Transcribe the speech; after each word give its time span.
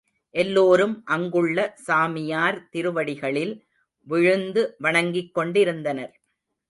எல்லோரும் 0.35 1.01
அங்குள்ள 1.05 1.57
சாமியார் 1.83 2.57
திருவடிகளில் 2.69 3.53
விழுந்து 4.07 4.75
வணங்கிக் 4.79 5.33
கொண்டிருந்தனர். 5.33 6.13